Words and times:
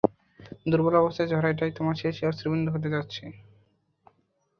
দুর্বল 0.65 0.93
অবস্থায় 0.97 1.29
ঝরা 1.31 1.47
এটাই 1.49 1.71
তোমার 1.77 1.95
শেষ 2.01 2.15
অশ্রুবিন্দু 2.23 2.69
হতে 2.71 2.87
যাচ্ছে। 2.95 3.23